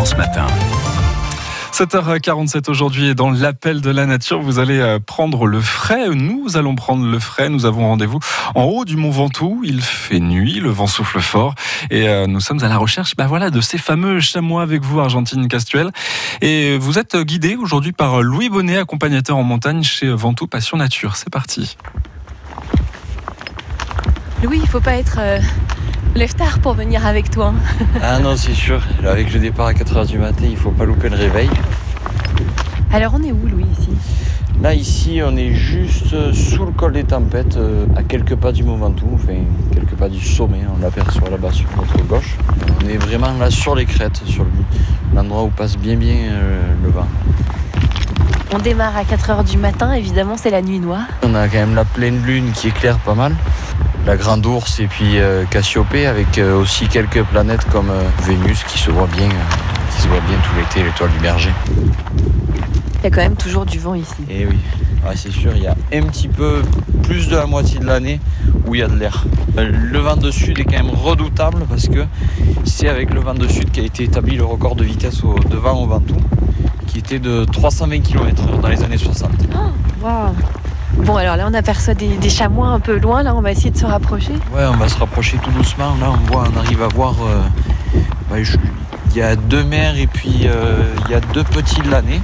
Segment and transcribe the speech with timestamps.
[0.00, 0.46] France Matin.
[1.74, 6.08] 7h47 aujourd'hui et dans l'appel de la nature, vous allez euh, prendre le frais.
[6.14, 7.50] Nous allons prendre le frais.
[7.50, 8.18] Nous avons rendez-vous
[8.54, 9.60] en haut du Mont Ventoux.
[9.62, 11.54] Il fait nuit, le vent souffle fort
[11.90, 15.00] et euh, nous sommes à la recherche bah voilà, de ces fameux chamois avec vous,
[15.00, 15.90] Argentine Castuel.
[16.40, 21.16] Et vous êtes guidé aujourd'hui par Louis Bonnet, accompagnateur en montagne chez Ventoux Passion Nature.
[21.16, 21.76] C'est parti.
[24.42, 25.40] Louis, il faut pas être euh,
[26.14, 27.52] lève tard pour venir avec toi.
[28.02, 28.82] Ah non, c'est sûr.
[29.06, 31.50] Avec le départ à 4h du matin, il faut pas louper le réveil.
[32.92, 33.90] Alors on est où Louis ici?
[34.62, 38.52] Là, ici, on est juste euh, sous le col des tempêtes, euh, à quelques pas
[38.52, 39.38] du Mont Ventoux, enfin
[39.72, 40.60] quelques pas du sommet.
[40.76, 42.36] On l'aperçoit là-bas sur notre gauche.
[42.84, 44.44] On est vraiment là sur les crêtes, sur
[45.14, 47.06] l'endroit où passe bien bien euh, le vent.
[48.52, 51.04] On démarre à 4h du matin, évidemment c'est la nuit noire.
[51.22, 53.34] On a quand même la pleine lune qui éclaire pas mal.
[54.06, 58.64] La grande ours et puis euh, Cassiopée avec euh, aussi quelques planètes comme euh, Vénus
[58.64, 59.28] qui se voit bien,
[59.94, 61.50] qui se voit bien tout l'été, l'étoile du berger.
[62.98, 64.24] Il y a quand même toujours du vent ici.
[64.28, 64.58] Et oui,
[65.06, 66.60] Ouais, c'est sûr, il y a un petit peu
[67.04, 68.20] plus de la moitié de l'année
[68.66, 69.24] où il y a de l'air.
[69.56, 72.04] Le vent de sud est quand même redoutable parce que
[72.64, 75.56] c'est avec le vent de sud qu'a été établi le record de vitesse au, de
[75.56, 76.20] vent au Ventoux
[76.86, 79.30] qui était de 320 km/h dans les années 60.
[80.02, 80.34] Waouh
[80.96, 83.76] Bon alors là on aperçoit des, chamois un peu loin, là on va essayer de
[83.76, 84.32] se rapprocher.
[84.54, 85.94] Ouais, on va se rapprocher tout doucement.
[86.00, 87.14] Là, on voit, on arrive à voir.
[87.22, 88.56] euh, je-
[89.12, 92.20] il y a deux mères et puis euh, il y a deux petits l'année.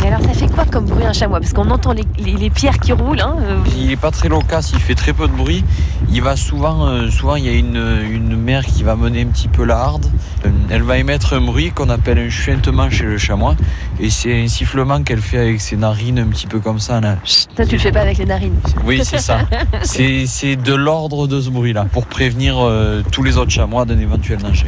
[0.00, 1.38] Mais alors ça fait quoi comme bruit un chamois?
[1.40, 3.20] Parce qu'on entend les, les- les pierres qui roulent.
[3.20, 5.64] Hein euh, Il est pas très loquace, il fait très peu de bruit.
[6.10, 7.76] Il va souvent, euh, souvent il y a une,
[8.10, 10.06] une mère qui va mener un petit peu la harde.
[10.44, 13.54] Euh, Elle va émettre un bruit qu'on appelle un chuintement chez le chamois.
[14.00, 17.00] Et c'est un sifflement qu'elle fait avec ses narines un petit peu comme ça.
[17.00, 17.16] Là.
[17.54, 18.58] Toi tu le fais pas avec les narines.
[18.84, 19.40] Oui, c'est ça.
[19.82, 24.38] C'est de l'ordre de ce bruit-là pour prévenir euh, tous les autres chamois d'un éventuel
[24.38, 24.66] danger.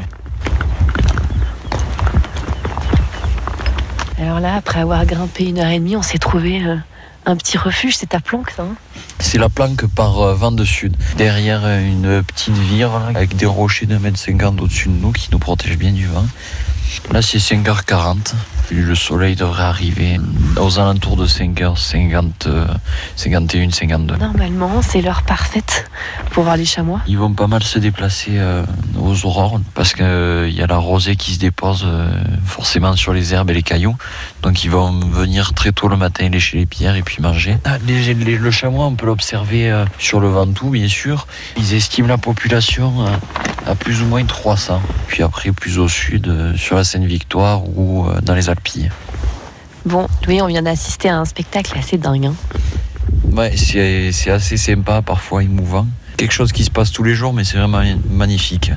[4.18, 6.76] Alors là, après avoir grimpé une heure et demie, on s'est trouvé euh,
[7.26, 7.96] un petit refuge.
[7.96, 8.74] C'est ta planque ça hein
[9.18, 10.96] C'est la planque par euh, vent de sud.
[11.16, 15.38] Derrière euh, une petite vire avec des rochers de 1m50 au-dessus de nous qui nous
[15.38, 16.26] protègent bien du vent.
[17.10, 18.34] Là, c'est 5h40.
[18.70, 20.18] Le soleil devrait arriver
[20.58, 22.66] aux alentours de 5h50, euh,
[23.16, 24.16] 51, 52.
[24.16, 25.88] Normalement, c'est l'heure parfaite
[26.30, 27.00] pour voir les chamois.
[27.06, 28.64] Ils vont pas mal se déplacer euh,
[28.98, 30.04] aux aurores parce qu'il
[30.54, 32.08] y a la rosée qui se dépose euh,
[32.46, 33.96] forcément sur les herbes et les cailloux.
[34.42, 37.58] Donc ils vont venir très tôt le matin lécher les pierres et puis manger.
[37.64, 41.26] Ah, les- les- le chamois, on peut l'observer euh, sur le Ventoux, bien sûr.
[41.58, 43.06] Ils estiment la population
[43.66, 44.80] à, plus ou moins 300.
[45.06, 48.90] Puis après, plus au sud, euh, sur la Seine-Victoire ou euh, dans les Alpilles.
[49.84, 52.26] Bon, Louis, on vient d'assister à un spectacle assez dingue.
[52.26, 52.34] hein.
[53.32, 55.86] Ouais, c'est c'est assez sympa, parfois émouvant.
[56.16, 58.70] Quelque chose qui se passe tous les jours, mais c'est vraiment magnifique.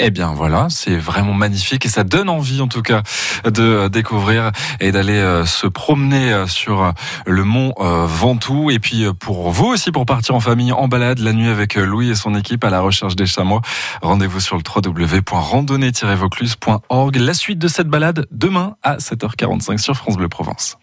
[0.00, 3.02] Eh bien voilà, c'est vraiment magnifique et ça donne envie en tout cas
[3.44, 6.92] de euh, découvrir et d'aller euh, se promener euh, sur
[7.26, 8.70] le mont Ventoux.
[8.70, 12.10] Et puis pour vous aussi, pour partir en famille en balade la nuit avec Louis
[12.10, 13.60] et son équipe à la recherche des chamois,
[14.00, 17.16] rendez-vous sur le www.randonnée-vaucluse.org.
[17.16, 20.78] La suite de cette balade demain à 7h45 sur France Bleu Provence.